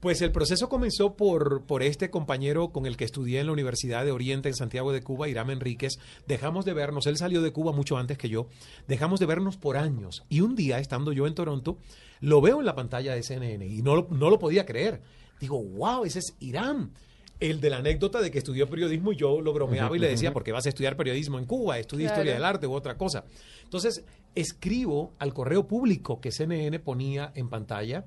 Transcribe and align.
Pues 0.00 0.22
el 0.22 0.30
proceso 0.30 0.68
comenzó 0.68 1.16
por, 1.16 1.64
por 1.66 1.82
este 1.82 2.08
compañero 2.08 2.68
con 2.68 2.86
el 2.86 2.96
que 2.96 3.04
estudié 3.04 3.40
en 3.40 3.46
la 3.46 3.52
Universidad 3.52 4.04
de 4.04 4.12
Oriente 4.12 4.48
en 4.48 4.54
Santiago 4.54 4.92
de 4.92 5.02
Cuba, 5.02 5.28
Irán 5.28 5.50
Enríquez. 5.50 5.98
Dejamos 6.28 6.64
de 6.64 6.72
vernos, 6.72 7.06
él 7.08 7.16
salió 7.16 7.42
de 7.42 7.52
Cuba 7.52 7.72
mucho 7.72 7.96
antes 7.98 8.16
que 8.16 8.28
yo, 8.28 8.46
dejamos 8.86 9.18
de 9.18 9.26
vernos 9.26 9.56
por 9.56 9.76
años. 9.76 10.22
Y 10.28 10.40
un 10.40 10.54
día, 10.54 10.78
estando 10.78 11.10
yo 11.12 11.26
en 11.26 11.34
Toronto, 11.34 11.78
lo 12.20 12.40
veo 12.40 12.60
en 12.60 12.66
la 12.66 12.76
pantalla 12.76 13.12
de 13.14 13.24
CNN 13.24 13.66
y 13.66 13.82
no, 13.82 13.96
lo- 13.96 14.06
no 14.10 14.30
lo 14.30 14.38
podía 14.38 14.64
creer. 14.64 15.02
Digo, 15.40 15.60
wow, 15.62 16.04
ese 16.04 16.20
es 16.20 16.36
Irán. 16.38 16.92
El 17.40 17.60
de 17.60 17.70
la 17.70 17.78
anécdota 17.78 18.20
de 18.20 18.30
que 18.30 18.38
estudió 18.38 18.68
periodismo 18.68 19.12
y 19.12 19.16
yo 19.16 19.40
lo 19.40 19.52
bromeaba 19.52 19.96
y 19.96 20.00
le 20.00 20.08
decía, 20.08 20.32
¿por 20.32 20.42
qué 20.44 20.52
vas 20.52 20.66
a 20.66 20.68
estudiar 20.68 20.96
periodismo 20.96 21.38
en 21.40 21.44
Cuba? 21.44 21.76
Estudia 21.78 22.06
Claro. 22.06 22.20
historia 22.22 22.34
del 22.34 22.44
arte 22.44 22.66
u 22.68 22.72
otra 22.72 22.96
cosa. 22.96 23.24
Entonces, 23.64 24.04
escribo 24.36 25.12
al 25.18 25.34
correo 25.34 25.66
público 25.66 26.20
que 26.20 26.30
CNN 26.32 26.78
ponía 26.80 27.32
en 27.34 27.48
pantalla 27.48 28.04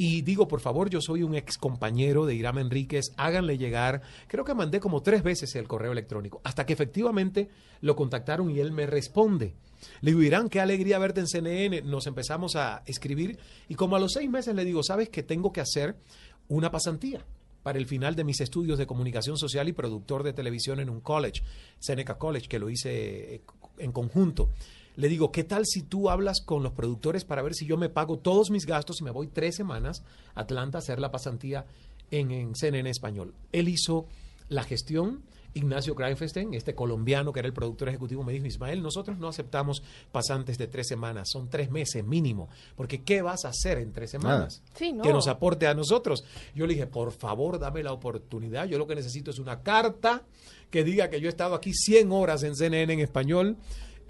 y 0.00 0.22
digo, 0.22 0.46
por 0.46 0.60
favor, 0.60 0.88
yo 0.88 1.00
soy 1.00 1.24
un 1.24 1.34
ex 1.34 1.58
compañero 1.58 2.24
de 2.24 2.36
Irán 2.36 2.56
Enríquez, 2.58 3.12
háganle 3.16 3.58
llegar. 3.58 4.00
Creo 4.28 4.44
que 4.44 4.54
mandé 4.54 4.78
como 4.78 5.02
tres 5.02 5.24
veces 5.24 5.56
el 5.56 5.66
correo 5.66 5.90
electrónico, 5.90 6.40
hasta 6.44 6.64
que 6.64 6.72
efectivamente 6.72 7.48
lo 7.80 7.96
contactaron 7.96 8.48
y 8.48 8.60
él 8.60 8.70
me 8.70 8.86
responde. 8.86 9.56
Le 10.00 10.12
digo, 10.12 10.22
Irán, 10.22 10.48
qué 10.48 10.60
alegría 10.60 11.00
verte 11.00 11.18
en 11.18 11.26
CNN. 11.26 11.82
Nos 11.82 12.06
empezamos 12.06 12.54
a 12.54 12.84
escribir 12.86 13.40
y 13.68 13.74
como 13.74 13.96
a 13.96 13.98
los 13.98 14.12
seis 14.12 14.30
meses 14.30 14.54
le 14.54 14.64
digo, 14.64 14.84
sabes 14.84 15.08
que 15.08 15.24
tengo 15.24 15.52
que 15.52 15.60
hacer 15.60 15.96
una 16.46 16.70
pasantía 16.70 17.26
para 17.64 17.80
el 17.80 17.86
final 17.86 18.14
de 18.14 18.22
mis 18.22 18.40
estudios 18.40 18.78
de 18.78 18.86
comunicación 18.86 19.36
social 19.36 19.68
y 19.68 19.72
productor 19.72 20.22
de 20.22 20.32
televisión 20.32 20.78
en 20.78 20.90
un 20.90 21.00
college, 21.00 21.42
Seneca 21.80 22.18
College, 22.18 22.46
que 22.46 22.60
lo 22.60 22.70
hice 22.70 23.34
eh, 23.34 23.42
en 23.78 23.90
conjunto. 23.90 24.50
Le 24.98 25.08
digo, 25.08 25.30
¿qué 25.30 25.44
tal 25.44 25.64
si 25.64 25.82
tú 25.82 26.10
hablas 26.10 26.40
con 26.40 26.64
los 26.64 26.72
productores 26.72 27.24
para 27.24 27.40
ver 27.40 27.54
si 27.54 27.66
yo 27.66 27.76
me 27.76 27.88
pago 27.88 28.18
todos 28.18 28.50
mis 28.50 28.66
gastos 28.66 29.00
y 29.00 29.04
me 29.04 29.12
voy 29.12 29.28
tres 29.28 29.54
semanas 29.54 30.02
a 30.34 30.40
Atlanta 30.40 30.78
a 30.78 30.80
hacer 30.80 30.98
la 30.98 31.12
pasantía 31.12 31.66
en, 32.10 32.32
en 32.32 32.56
CNN 32.56 32.90
Español? 32.90 33.32
Él 33.52 33.68
hizo 33.68 34.06
la 34.48 34.64
gestión. 34.64 35.22
Ignacio 35.54 35.94
Greifestein, 35.94 36.52
este 36.52 36.74
colombiano 36.74 37.32
que 37.32 37.38
era 37.38 37.46
el 37.46 37.54
productor 37.54 37.88
ejecutivo, 37.88 38.24
me 38.24 38.32
dijo, 38.32 38.46
Ismael, 38.46 38.82
nosotros 38.82 39.18
no 39.18 39.28
aceptamos 39.28 39.82
pasantes 40.12 40.58
de 40.58 40.66
tres 40.66 40.88
semanas, 40.88 41.30
son 41.30 41.48
tres 41.48 41.70
meses 41.70 42.04
mínimo, 42.04 42.48
porque 42.76 43.02
¿qué 43.02 43.22
vas 43.22 43.44
a 43.44 43.48
hacer 43.48 43.78
en 43.78 43.92
tres 43.92 44.10
semanas? 44.10 44.62
Sí, 44.74 44.92
no. 44.92 45.02
Que 45.02 45.12
nos 45.12 45.26
aporte 45.26 45.66
a 45.66 45.74
nosotros. 45.74 46.22
Yo 46.54 46.66
le 46.66 46.74
dije, 46.74 46.86
por 46.86 47.12
favor, 47.12 47.58
dame 47.58 47.82
la 47.82 47.92
oportunidad, 47.92 48.66
yo 48.66 48.78
lo 48.78 48.86
que 48.86 48.94
necesito 48.94 49.30
es 49.30 49.38
una 49.38 49.62
carta 49.62 50.22
que 50.70 50.84
diga 50.84 51.08
que 51.08 51.20
yo 51.20 51.28
he 51.28 51.30
estado 51.30 51.54
aquí 51.54 51.72
100 51.72 52.12
horas 52.12 52.42
en 52.42 52.54
CNN 52.54 52.92
en 52.92 53.00
español, 53.00 53.56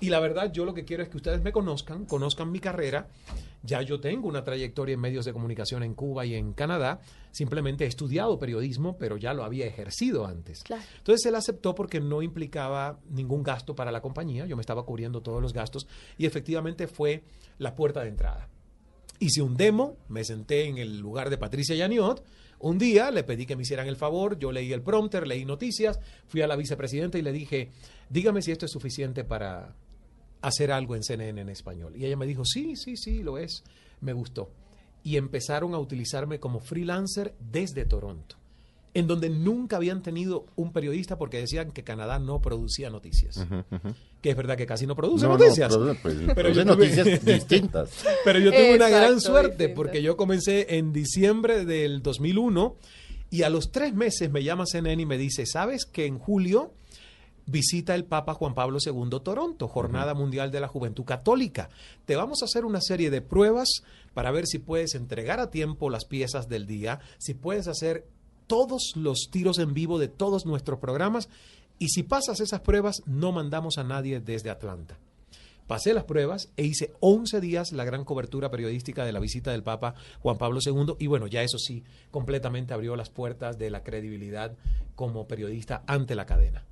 y 0.00 0.10
la 0.10 0.20
verdad, 0.20 0.52
yo 0.52 0.64
lo 0.64 0.74
que 0.74 0.84
quiero 0.84 1.02
es 1.02 1.08
que 1.08 1.16
ustedes 1.16 1.42
me 1.42 1.52
conozcan, 1.52 2.04
conozcan 2.04 2.52
mi 2.52 2.60
carrera. 2.60 3.08
Ya 3.62 3.82
yo 3.82 4.00
tengo 4.00 4.28
una 4.28 4.44
trayectoria 4.44 4.94
en 4.94 5.00
medios 5.00 5.24
de 5.24 5.32
comunicación 5.32 5.82
en 5.82 5.94
Cuba 5.94 6.24
y 6.24 6.34
en 6.34 6.52
Canadá. 6.52 7.00
Simplemente 7.32 7.84
he 7.84 7.88
estudiado 7.88 8.38
periodismo, 8.38 8.96
pero 8.96 9.16
ya 9.16 9.34
lo 9.34 9.42
había 9.42 9.66
ejercido 9.66 10.26
antes. 10.26 10.62
Claro. 10.62 10.82
Entonces 10.98 11.26
él 11.26 11.34
aceptó 11.34 11.74
porque 11.74 12.00
no 12.00 12.22
implicaba 12.22 13.00
ningún 13.10 13.42
gasto 13.42 13.74
para 13.74 13.90
la 13.90 14.00
compañía. 14.00 14.46
Yo 14.46 14.56
me 14.56 14.60
estaba 14.60 14.84
cubriendo 14.84 15.20
todos 15.20 15.42
los 15.42 15.52
gastos 15.52 15.88
y 16.16 16.26
efectivamente 16.26 16.86
fue 16.86 17.24
la 17.58 17.74
puerta 17.74 18.02
de 18.02 18.08
entrada. 18.08 18.48
Hice 19.18 19.42
un 19.42 19.56
demo, 19.56 19.96
me 20.08 20.22
senté 20.22 20.66
en 20.68 20.78
el 20.78 21.00
lugar 21.00 21.28
de 21.28 21.38
Patricia 21.38 21.74
Yaniot. 21.74 22.22
Un 22.60 22.78
día 22.78 23.10
le 23.10 23.24
pedí 23.24 23.46
que 23.46 23.56
me 23.56 23.62
hicieran 23.62 23.88
el 23.88 23.96
favor, 23.96 24.38
yo 24.38 24.52
leí 24.52 24.72
el 24.72 24.82
prompter, 24.82 25.26
leí 25.26 25.44
noticias, 25.44 25.98
fui 26.26 26.42
a 26.42 26.46
la 26.46 26.54
vicepresidenta 26.54 27.18
y 27.18 27.22
le 27.22 27.32
dije, 27.32 27.70
dígame 28.10 28.42
si 28.42 28.52
esto 28.52 28.66
es 28.66 28.72
suficiente 28.72 29.24
para 29.24 29.74
hacer 30.42 30.70
algo 30.72 30.94
en 30.96 31.02
CNN 31.02 31.40
en 31.40 31.48
español. 31.48 31.94
Y 31.96 32.04
ella 32.04 32.16
me 32.16 32.26
dijo, 32.26 32.44
sí, 32.44 32.76
sí, 32.76 32.96
sí, 32.96 33.22
lo 33.22 33.38
es, 33.38 33.64
me 34.00 34.12
gustó. 34.12 34.50
Y 35.02 35.16
empezaron 35.16 35.74
a 35.74 35.78
utilizarme 35.78 36.38
como 36.40 36.60
freelancer 36.60 37.34
desde 37.40 37.84
Toronto, 37.84 38.36
en 38.94 39.06
donde 39.06 39.30
nunca 39.30 39.76
habían 39.76 40.02
tenido 40.02 40.46
un 40.56 40.72
periodista 40.72 41.16
porque 41.18 41.38
decían 41.38 41.70
que 41.72 41.84
Canadá 41.84 42.18
no 42.18 42.40
producía 42.40 42.90
noticias. 42.90 43.44
Que 44.20 44.30
es 44.30 44.36
verdad 44.36 44.56
que 44.56 44.66
casi 44.66 44.86
no 44.86 44.96
produce 44.96 45.26
No, 45.26 45.32
no, 45.32 45.38
noticias. 45.38 45.76
pero, 45.76 45.96
pues, 46.02 46.16
Pero 46.34 46.48
yo 46.50 46.62
tuve- 46.62 46.64
noticias 46.66 47.24
distintas. 47.24 47.90
Pero 48.24 48.38
yo 48.40 48.50
tuve 48.50 48.74
una 48.74 48.88
gran 48.88 49.20
suerte 49.20 49.50
distinta. 49.68 49.74
porque 49.76 50.02
yo 50.02 50.16
comencé 50.16 50.76
en 50.78 50.92
diciembre 50.92 51.64
del 51.64 52.02
2001 52.02 52.76
y 53.30 53.42
a 53.42 53.50
los 53.50 53.70
tres 53.70 53.94
meses 53.94 54.30
me 54.30 54.42
llama 54.42 54.64
CNN 54.66 55.02
y 55.02 55.06
me 55.06 55.18
dice, 55.18 55.46
¿sabes 55.46 55.84
que 55.84 56.06
en 56.06 56.18
julio 56.18 56.72
visita 57.48 57.94
el 57.94 58.04
Papa 58.04 58.34
Juan 58.34 58.54
Pablo 58.54 58.78
II 58.84 59.20
Toronto, 59.24 59.66
Jornada 59.66 60.14
Mundial 60.14 60.50
de 60.52 60.60
la 60.60 60.68
Juventud 60.68 61.04
Católica? 61.04 61.70
Te 62.04 62.14
vamos 62.14 62.42
a 62.42 62.44
hacer 62.44 62.64
una 62.64 62.80
serie 62.80 63.10
de 63.10 63.22
pruebas 63.22 63.82
para 64.14 64.30
ver 64.30 64.46
si 64.46 64.58
puedes 64.58 64.94
entregar 64.94 65.40
a 65.40 65.50
tiempo 65.50 65.90
las 65.90 66.04
piezas 66.04 66.48
del 66.48 66.66
día, 66.66 67.00
si 67.18 67.34
puedes 67.34 67.66
hacer 67.66 68.06
todos 68.46 68.92
los 68.94 69.28
tiros 69.30 69.58
en 69.58 69.74
vivo 69.74 69.98
de 69.98 70.08
todos 70.08 70.46
nuestros 70.46 70.78
programas 70.78 71.28
y 71.78 71.88
si 71.88 72.02
pasas 72.02 72.40
esas 72.40 72.60
pruebas 72.60 73.02
no 73.06 73.32
mandamos 73.32 73.78
a 73.78 73.84
nadie 73.84 74.20
desde 74.20 74.50
Atlanta. 74.50 74.98
Pasé 75.66 75.92
las 75.92 76.04
pruebas 76.04 76.48
e 76.56 76.64
hice 76.64 76.94
11 77.00 77.42
días 77.42 77.72
la 77.72 77.84
gran 77.84 78.04
cobertura 78.04 78.50
periodística 78.50 79.04
de 79.04 79.12
la 79.12 79.20
visita 79.20 79.50
del 79.50 79.62
Papa 79.62 79.94
Juan 80.20 80.38
Pablo 80.38 80.60
II 80.64 80.94
y 80.98 81.08
bueno, 81.08 81.26
ya 81.26 81.42
eso 81.42 81.58
sí, 81.58 81.84
completamente 82.10 82.72
abrió 82.72 82.96
las 82.96 83.10
puertas 83.10 83.58
de 83.58 83.68
la 83.68 83.82
credibilidad 83.82 84.56
como 84.94 85.28
periodista 85.28 85.82
ante 85.86 86.14
la 86.14 86.24
cadena. 86.24 86.64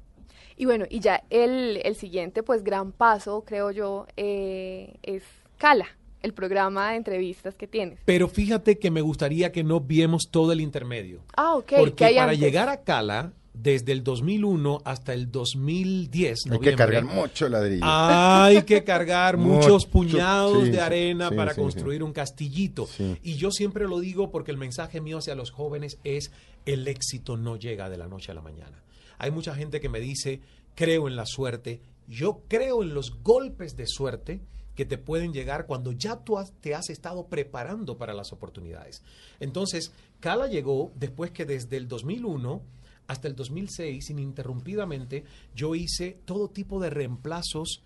Y 0.57 0.65
bueno, 0.65 0.87
y 0.89 1.01
ya 1.01 1.23
el, 1.31 1.81
el 1.85 1.97
siguiente, 1.97 2.43
pues 2.43 2.65
gran 2.65 2.93
paso, 2.93 3.45
creo 3.47 3.71
yo, 3.71 4.07
eh, 4.17 4.95
es 5.03 5.23
Cala, 5.59 5.87
el 6.23 6.33
programa 6.33 6.91
de 6.91 6.97
entrevistas 6.97 7.55
que 7.55 7.67
tienes. 7.67 7.99
Pero 8.05 8.29
fíjate 8.29 8.79
que 8.79 8.91
me 8.91 9.01
gustaría 9.01 9.53
que 9.53 9.65
no 9.65 9.81
viemos 9.81 10.29
todo 10.31 10.53
el 10.53 10.61
intermedio. 10.61 11.21
Ah, 11.37 11.57
ok. 11.57 11.73
porque 11.79 11.95
¿qué 11.95 12.05
hay 12.07 12.15
para 12.17 12.33
antes? 12.33 12.41
llegar 12.41 12.69
a 12.69 12.83
Cala, 12.83 13.33
desde 13.53 13.93
el 13.93 14.05
2001 14.05 14.83
hasta 14.85 15.15
el 15.15 15.31
2010, 15.31 16.51
Hay 16.51 16.59
que 16.59 16.75
cargar 16.75 17.05
mucho 17.05 17.49
ladrillo. 17.49 17.85
Hay 17.85 18.63
que 18.63 18.85
cargar 18.85 19.37
muchos 19.39 19.87
Mucho, 19.87 19.91
puñados 19.91 20.65
sí, 20.65 20.71
de 20.71 20.81
arena 20.81 21.31
sí, 21.31 21.35
para 21.35 21.55
sí, 21.55 21.61
construir 21.61 22.03
un 22.03 22.13
castillito. 22.13 22.87
Sí. 22.87 23.17
Y 23.23 23.37
yo 23.37 23.51
siempre 23.51 23.89
lo 23.89 24.01
digo 24.01 24.31
porque 24.31 24.51
el 24.51 24.59
mensaje 24.59 25.01
mío 25.01 25.19
hacia 25.19 25.35
los 25.35 25.51
jóvenes 25.51 25.99
es 26.05 26.33
el 26.67 26.87
éxito 26.89 27.37
no 27.37 27.57
llega 27.57 27.89
de 27.89 27.97
la 27.97 28.09
noche 28.09 28.33
a 28.33 28.35
la 28.35 28.43
mañana. 28.43 28.83
Hay 29.19 29.31
mucha 29.31 29.55
gente 29.55 29.81
que 29.81 29.89
me 29.89 30.01
dice, 30.01 30.41
creo 30.75 31.09
en 31.09 31.17
la 31.17 31.27
suerte. 31.27 31.81
Yo 32.07 32.43
creo 32.49 32.83
en 32.83 32.95
los 32.95 33.23
golpes 33.23 33.77
de 33.77 33.87
suerte 33.87 34.41
que 34.75 34.85
te 34.85 34.99
pueden 34.99 35.33
llegar 35.33 35.67
cuando 35.67 35.91
ya 35.93 36.23
tú 36.23 36.37
te 36.61 36.75
has 36.75 36.91
estado 36.91 37.27
preparando 37.29 37.97
para 37.97 38.15
las 38.15 38.33
oportunidades. 38.33 39.03
Entonces, 39.41 39.93
Cala 40.21 40.47
llegó 40.47 40.93
después 40.95 41.31
que 41.33 41.47
desde 41.47 41.79
el 41.79 41.89
2001 41.89 42.63
hasta 43.09 43.29
el 43.29 43.37
2006, 43.37 44.11
ininterrumpidamente, 44.11 45.25
yo 45.55 45.75
hice 45.75 46.19
todo 46.25 46.49
tipo 46.51 46.81
de 46.81 46.91
reemplazos 46.91 47.83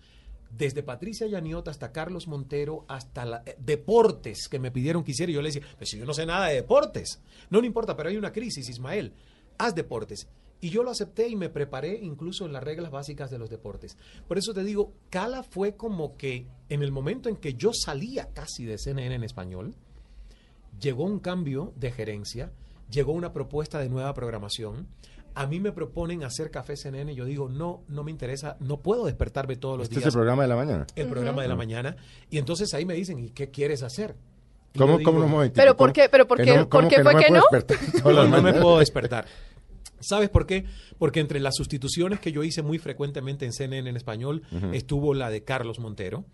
desde 0.49 0.83
Patricia 0.83 1.27
Yaniot 1.27 1.67
hasta 1.67 1.91
Carlos 1.91 2.27
Montero, 2.27 2.85
hasta 2.87 3.43
eh, 3.45 3.55
deportes 3.59 4.47
que 4.49 4.59
me 4.59 4.71
pidieron 4.71 5.03
que 5.03 5.11
hiciera. 5.11 5.31
Y 5.31 5.35
yo 5.35 5.41
le 5.41 5.49
decía, 5.49 5.63
pues 5.77 5.89
si 5.89 5.97
yo 5.97 6.05
no 6.05 6.13
sé 6.13 6.25
nada 6.25 6.47
de 6.47 6.55
deportes, 6.55 7.21
no, 7.49 7.59
no 7.59 7.65
importa, 7.65 7.95
pero 7.95 8.09
hay 8.09 8.17
una 8.17 8.31
crisis, 8.33 8.67
Ismael, 8.67 9.13
haz 9.57 9.75
deportes. 9.75 10.27
Y 10.61 10.69
yo 10.69 10.83
lo 10.83 10.91
acepté 10.91 11.27
y 11.27 11.35
me 11.35 11.49
preparé 11.49 11.97
incluso 12.01 12.45
en 12.45 12.53
las 12.53 12.63
reglas 12.63 12.91
básicas 12.91 13.31
de 13.31 13.39
los 13.39 13.49
deportes. 13.49 13.97
Por 14.27 14.37
eso 14.37 14.53
te 14.53 14.63
digo, 14.63 14.93
Cala 15.09 15.41
fue 15.43 15.75
como 15.75 16.15
que 16.17 16.45
en 16.69 16.83
el 16.83 16.91
momento 16.91 17.29
en 17.29 17.35
que 17.35 17.55
yo 17.55 17.71
salía 17.73 18.29
casi 18.33 18.63
de 18.65 18.77
CNN 18.77 19.15
en 19.15 19.23
español, 19.23 19.73
llegó 20.79 21.03
un 21.03 21.19
cambio 21.19 21.73
de 21.75 21.91
gerencia, 21.91 22.51
llegó 22.89 23.11
una 23.13 23.33
propuesta 23.33 23.79
de 23.79 23.89
nueva 23.89 24.13
programación. 24.13 24.87
A 25.33 25.47
mí 25.47 25.59
me 25.59 25.71
proponen 25.71 26.23
hacer 26.23 26.51
Café 26.51 26.75
CNN 26.75 27.11
y 27.11 27.15
yo 27.15 27.25
digo, 27.25 27.47
no, 27.49 27.83
no 27.87 28.03
me 28.03 28.11
interesa, 28.11 28.57
no 28.59 28.81
puedo 28.81 29.05
despertarme 29.05 29.55
todos 29.55 29.77
los 29.77 29.85
Este 29.85 29.95
es 29.95 30.01
días 30.03 30.13
el 30.13 30.17
programa 30.19 30.43
de 30.43 30.49
la 30.49 30.55
mañana. 30.57 30.87
el 30.95 31.07
programa 31.07 31.41
de 31.41 31.47
la 31.47 31.55
mañana. 31.55 31.95
Y 32.29 32.37
entonces 32.37 32.73
ahí 32.73 32.85
me 32.85 32.93
dicen, 32.93 33.17
¿y 33.19 33.29
qué 33.29 33.49
quieres 33.49 33.81
hacer? 33.81 34.15
Y 34.73 34.79
¿Cómo, 34.79 34.97
digo, 34.97 35.11
cómo, 35.11 35.25
un 35.25 35.31
momentito, 35.31 35.61
¿Pero 35.61 35.75
por 35.75 35.91
qué- 35.91 36.07
pero 36.09 36.27
por 36.27 36.37
qué- 36.41 36.55
no- 36.57 36.69
por 36.69 36.87
qué 36.87 37.01
fue 37.01 37.15
que 37.15 37.29
no? 37.31 37.41
No, 38.05 38.25
no 38.27 38.41
me 38.41 38.53
puedo 38.53 38.79
despertar. 38.79 39.25
¿Sabes 40.01 40.29
por 40.29 40.45
qué? 40.45 40.65
Porque 40.97 41.19
entre 41.19 41.39
las 41.39 41.55
sustituciones 41.55 42.19
que 42.19 42.31
yo 42.31 42.43
hice 42.43 42.61
muy 42.61 42.77
frecuentemente 42.77 43.45
en 43.45 43.53
CNN 43.53 43.89
en 43.89 43.97
español 43.97 44.43
estuvo 44.73 45.13
la 45.13 45.29
de 45.29 45.43
Carlos 45.43 45.79
Montero, 45.79 46.25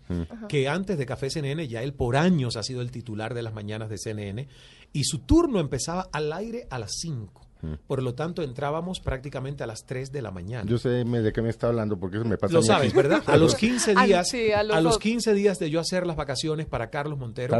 que 0.48 0.68
antes 0.68 0.98
de 0.98 1.06
Café 1.06 1.30
CNN 1.30 1.66
ya 1.68 1.82
él 1.82 1.94
por 1.94 2.16
años 2.16 2.56
ha 2.56 2.62
sido 2.62 2.80
el 2.80 2.90
titular 2.90 3.34
de 3.34 3.42
las 3.42 3.54
mañanas 3.54 3.88
de 3.88 3.98
CNN 3.98 4.48
y 4.92 5.04
su 5.04 5.20
turno 5.20 5.60
empezaba 5.60 6.08
al 6.12 6.32
aire 6.32 6.66
a 6.70 6.78
las 6.78 6.92
5. 7.00 7.47
Por 7.86 8.02
lo 8.02 8.14
tanto, 8.14 8.42
entrábamos 8.42 9.00
prácticamente 9.00 9.64
a 9.64 9.66
las 9.66 9.84
3 9.84 10.12
de 10.12 10.22
la 10.22 10.30
mañana. 10.30 10.68
Yo 10.68 10.78
sé 10.78 10.88
de 10.90 11.32
qué 11.32 11.42
me 11.42 11.48
está 11.48 11.68
hablando 11.68 11.98
porque 11.98 12.18
eso 12.18 12.24
me 12.26 12.38
pasa 12.38 12.54
Lo 12.54 12.60
a 12.60 12.62
sabes, 12.62 12.88
aquí. 12.88 12.96
¿verdad? 12.96 13.22
A 13.26 13.36
los 13.36 13.54
15 13.54 13.94
Ah, 13.96 14.06
días, 14.06 14.28
sí, 14.28 14.52
a 14.52 14.60
a 14.60 14.80
los. 14.80 14.98
15 14.98 15.34
días 15.34 15.58
de 15.58 15.70
yo 15.70 15.80
hacer 15.80 16.06
las 16.06 16.16
vacaciones 16.16 16.66
para 16.66 16.90
Carlos 16.90 17.18
Montero, 17.18 17.56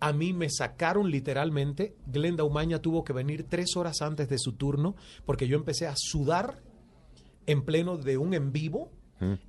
a 0.00 0.12
mí 0.12 0.32
me 0.32 0.50
sacaron 0.50 1.10
literalmente. 1.10 1.94
Glenda 2.06 2.44
Umaña 2.44 2.80
tuvo 2.80 3.04
que 3.04 3.12
venir 3.12 3.44
tres 3.48 3.76
horas 3.76 4.02
antes 4.02 4.28
de 4.28 4.38
su 4.38 4.52
turno 4.52 4.96
porque 5.24 5.46
yo 5.48 5.56
empecé 5.56 5.86
a 5.86 5.94
sudar 5.96 6.60
en 7.46 7.62
pleno 7.62 7.96
de 7.96 8.18
un 8.18 8.34
en 8.34 8.52
vivo 8.52 8.90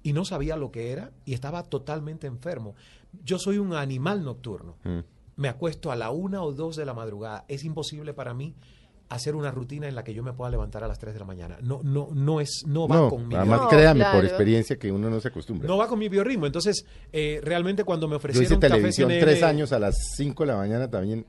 y 0.01 0.13
no 0.13 0.25
sabía 0.25 0.55
lo 0.55 0.71
que 0.71 0.91
era 0.91 1.11
y 1.25 1.33
estaba 1.33 1.63
totalmente 1.63 2.25
enfermo. 2.27 2.75
Yo 3.23 3.37
soy 3.37 3.57
un 3.57 3.73
animal 3.73 4.23
nocturno. 4.23 4.77
Mm. 4.83 4.99
me 5.35 5.47
acuesto 5.47 5.91
a 5.91 5.95
la 5.95 6.09
una 6.11 6.41
o 6.43 6.51
dos 6.51 6.75
de 6.75 6.85
la 6.85 6.93
madrugada. 6.93 7.45
Es 7.47 7.63
imposible 7.63 8.13
para 8.13 8.33
mí 8.33 8.55
hacer 9.09 9.35
una 9.35 9.49
rutina 9.51 9.87
en 9.87 9.95
la 9.95 10.03
que 10.03 10.13
yo 10.13 10.21
me 10.23 10.33
pueda 10.33 10.51
levantar 10.51 10.83
a 10.83 10.87
las 10.87 10.99
3 10.99 11.13
de 11.13 11.19
la 11.19 11.25
mañana. 11.25 11.57
No, 11.61 11.81
no, 11.83 12.09
no 12.13 12.39
es, 12.41 12.61
no 12.67 12.87
va 12.87 12.95
No, 12.95 13.09
con 13.09 13.27
mi 13.27 13.35
además 13.35 13.61
No, 13.61 13.67
créame 13.69 14.05
por 14.13 14.23
experiencia 14.23 14.77
que 14.77 14.91
uno 14.91 15.09
no 15.09 15.19
se 15.19 15.29
acostumbra. 15.29 15.67
no 15.67 15.77
va 15.77 15.87
con 15.87 15.97
mi 15.97 16.09
biorritmo. 16.09 16.45
Entonces, 16.45 16.85
eh, 17.11 17.41
realmente 17.43 17.83
cuando 17.83 18.07
me 18.07 18.13
Yo 18.13 18.17
ofrecieron 18.17 18.45
hice 18.45 18.55
café 18.59 18.69
televisión 18.75 19.09
CNN, 19.09 19.25
tres 19.31 19.43
años 19.43 19.71
a 19.73 19.79
las 19.79 19.95
5 20.15 20.43
de 20.43 20.47
la 20.51 20.57
mañana 20.57 20.89
también, 20.89 21.25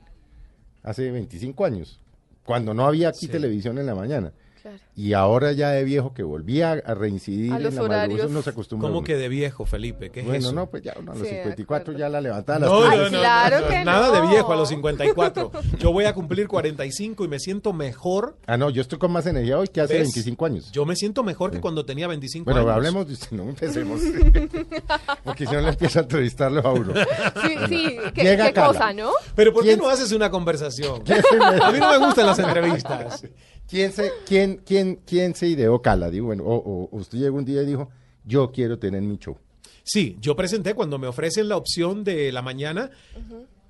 hace 0.83 1.09
25 1.11 1.65
años, 1.65 1.99
cuando 2.45 2.73
no 2.73 2.85
había 2.85 3.09
aquí 3.09 3.25
Sí. 3.25 3.27
televisión 3.29 3.77
en 3.79 3.85
la 3.87 3.95
mañana. 3.95 4.31
Claro. 4.61 4.77
Y 4.95 5.13
ahora 5.13 5.51
ya 5.53 5.71
de 5.71 5.83
viejo 5.83 6.13
que 6.13 6.21
volví 6.23 6.61
a, 6.61 6.71
a 6.73 6.93
reincidir 6.93 7.51
A 7.53 7.57
en 7.57 7.63
los 7.63 7.73
la 7.73 7.81
horarios. 7.81 8.21
uno 8.25 8.29
no 8.29 8.41
se 8.43 8.49
acostumbra. 8.51 8.87
¿Cómo 8.87 8.99
uno. 8.99 9.05
que 9.05 9.15
de 9.17 9.27
viejo, 9.27 9.65
Felipe? 9.65 10.11
¿Qué 10.11 10.19
es 10.19 10.25
Bueno, 10.27 10.39
eso? 10.45 10.53
no, 10.53 10.69
pues 10.69 10.83
ya 10.83 10.93
uno 10.99 11.13
a 11.13 11.15
los 11.15 11.27
Sí, 11.27 11.33
de 11.33 11.39
54 11.41 11.81
acuerdo. 11.81 11.99
ya 11.99 12.09
la 12.09 12.21
levantaba 12.21 12.57
a 12.57 12.59
las 12.59 12.69
No, 12.69 12.79
tres. 12.79 12.89
no, 12.91 13.05
Ay, 13.05 13.11
no, 13.11 13.19
claro 13.19 13.59
no, 13.61 13.67
que 13.67 13.83
nada 13.85 14.21
de 14.21 14.27
viejo 14.27 14.53
a 14.53 14.55
los 14.55 14.69
54. 14.69 15.51
Yo 15.79 15.91
voy 15.91 16.05
a 16.05 16.13
cumplir 16.13 16.47
45 16.47 17.25
y 17.25 17.27
me 17.27 17.39
siento 17.39 17.73
mejor. 17.73 18.37
Ah, 18.45 18.57
no, 18.57 18.69
yo 18.69 18.81
estoy 18.81 18.99
con 18.99 19.11
más 19.11 19.25
energía 19.25 19.57
hoy 19.57 19.67
que 19.67 19.81
hace 19.81 19.93
¿Ves? 19.93 20.03
25 20.03 20.45
años. 20.45 20.71
Yo 20.71 20.85
me 20.85 20.95
siento 20.95 21.23
mejor 21.23 21.51
que 21.51 21.59
cuando 21.59 21.83
tenía 21.85 22.07
25 22.07 22.45
bueno, 22.45 22.59
años. 22.61 22.73
hablemos 22.75 23.07
de 23.07 23.13
usted, 23.13 23.31
no 23.31 23.43
empecemos. 23.43 23.99
Porque 25.23 25.45
si 25.45 25.53
no 25.53 25.61
le 25.61 25.69
empiezo 25.69 25.99
a 25.99 26.01
entrevistarlo 26.03 26.61
a 26.61 26.73
uno. 26.73 26.93
Sí, 27.41 27.55
sí, 27.67 27.97
qué, 28.13 28.23
Llega 28.23 28.51
qué 28.51 28.61
cosa, 28.61 28.93
¿no? 28.93 29.11
Pero 29.35 29.53
¿por 29.53 29.63
qué 29.63 29.69
¿Quién- 29.69 29.79
no 29.79 29.89
haces 29.89 30.11
una 30.11 30.29
conversación? 30.29 31.01
¿Quién 31.01 31.21
se, 31.21 31.35
A 31.63 31.71
mí 31.71 31.79
no 31.79 31.89
me 31.99 32.05
gustan 32.05 32.25
las 32.27 32.39
entrevistas. 32.39 33.23
Quién 33.71 33.91
se, 33.91 34.11
quién, 34.27 34.61
quién, 34.65 34.99
quién 35.05 35.33
se 35.33 35.47
ideó 35.47 35.81
Cala? 35.81 36.11
Digo, 36.11 36.27
bueno, 36.27 36.43
o, 36.43 36.55
o- 36.55 36.89
usted 36.97 37.17
llegó 37.17 37.37
un 37.37 37.45
día 37.45 37.63
y 37.63 37.65
dijo, 37.65 37.89
yo 38.25 38.51
quiero 38.51 38.77
tener 38.77 39.01
mi 39.01 39.17
show. 39.17 39.37
Sí, 39.83 40.17
yo 40.21 40.35
presenté 40.35 40.75
cuando 40.75 40.99
me 40.99 41.07
ofrecen 41.07 41.49
la 41.49 41.57
opción 41.57 42.03
de 42.03 42.31
la 42.31 42.43
mañana. 42.43 42.91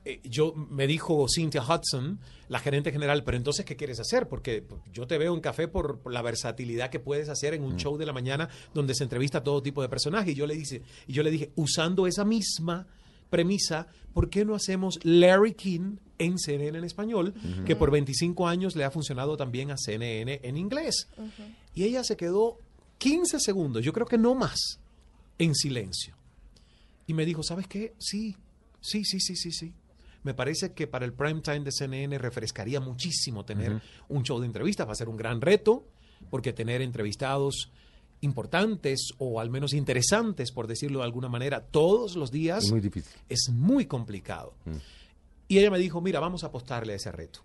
eh, 0.04 0.20
yo 0.24 0.54
me 0.56 0.88
dijo 0.88 1.26
Cynthia 1.34 1.62
Hudson, 1.64 2.20
la 2.50 2.60
gerente 2.60 2.92
general, 2.92 3.24
pero 3.24 3.38
entonces, 3.38 3.64
¿qué 3.66 3.76
quieres 3.78 4.00
hacer? 4.00 4.28
Porque 4.28 4.64
yo 4.92 5.08
te 5.08 5.18
veo 5.18 5.34
en 5.34 5.40
café 5.40 5.68
por, 5.70 6.00
por 6.00 6.12
la 6.12 6.22
versatilidad 6.22 6.90
que 6.90 7.00
puedes 7.00 7.30
hacer 7.30 7.54
en 7.54 7.64
un 7.64 7.78
show 7.78 7.98
de 7.98 8.06
la 8.08 8.12
mañana 8.12 8.50
donde 8.74 8.94
se 8.96 9.04
entrevista 9.04 9.38
a 9.38 9.44
todo 9.44 9.62
tipo 9.62 9.82
de 9.82 9.88
personajes. 9.90 10.34
Y 10.34 10.36
yo 10.36 10.48
le 10.48 10.56
dije, 10.56 10.82
y 11.08 11.14
yo 11.14 11.24
le 11.24 11.32
dije, 11.32 11.52
usando 11.56 12.08
esa 12.08 12.26
misma 12.26 12.88
premisa, 13.32 13.88
¿por 14.14 14.30
qué 14.30 14.46
no 14.46 14.54
hacemos 14.54 15.00
Larry 15.04 15.56
King 15.56 15.96
en 16.20 16.38
CNN 16.38 16.78
en 16.78 16.84
español, 16.84 17.34
que 17.66 17.76
por 17.76 17.90
25 17.90 18.48
años 18.48 18.76
le 18.76 18.84
ha 18.84 18.92
funcionado 18.92 19.36
también 19.38 19.72
a 19.72 19.78
CNN 19.78 20.42
en 20.44 20.58
inglés? 20.58 21.08
Y 21.74 21.86
ella 21.86 22.04
se 22.04 22.16
quedó 22.16 22.60
15 23.00 23.40
segundos, 23.40 23.84
yo 23.84 23.94
creo 23.94 24.06
que 24.06 24.20
no 24.20 24.36
más, 24.36 24.80
en 25.40 25.56
silencio. 25.56 26.16
Y 27.08 27.16
me 27.16 27.26
dijo, 27.26 27.42
¿sabes 27.42 27.68
qué? 27.68 27.96
Sí, 27.98 28.36
sí, 28.80 29.04
sí, 29.04 29.20
sí, 29.20 29.36
sí, 29.36 29.52
sí. 29.52 29.74
Me 30.24 30.36
parece 30.36 30.74
que 30.74 30.86
para 30.86 31.06
el 31.06 31.14
prime 31.14 31.42
time 31.42 31.62
de 31.62 31.72
CNN 31.72 32.16
refrescaría 32.20 32.80
muchísimo 32.80 33.44
tener 33.44 33.82
un 34.08 34.22
show 34.22 34.40
de 34.40 34.46
entrevistas. 34.46 34.88
Va 34.88 34.92
a 34.92 34.96
ser 34.96 35.10
un 35.10 35.18
gran 35.18 35.42
reto, 35.42 35.88
porque 36.30 36.54
tener 36.54 36.82
entrevistados 36.84 37.72
importantes 38.22 39.10
o 39.18 39.40
al 39.40 39.50
menos 39.50 39.74
interesantes, 39.74 40.52
por 40.52 40.68
decirlo 40.68 41.00
de 41.00 41.06
alguna 41.06 41.28
manera, 41.30 41.62
todos 41.66 42.16
los 42.16 42.32
días 42.32 42.64
Es 42.66 42.72
muy 42.72 42.80
difícil. 42.82 43.12
es 43.30 43.50
muy 43.52 43.86
complicado. 43.86 44.54
Y 45.48 45.60
ella 45.60 45.70
me 45.72 45.80
dijo, 45.80 46.00
mira, 46.02 46.20
vamos 46.20 46.44
a 46.44 46.48
apostarle 46.48 46.94
a 46.94 46.96
ese 46.96 47.12
reto. 47.12 47.42